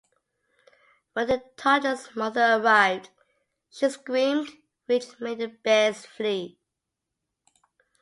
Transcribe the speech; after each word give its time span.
When 1.13 1.27
the 1.27 1.43
toddler's 1.57 2.15
mother 2.15 2.55
arrived, 2.59 3.11
she 3.69 3.87
screamed, 3.87 4.49
which 4.87 5.19
made 5.19 5.37
the 5.37 5.49
bears 5.49 6.07
flee. 6.07 6.57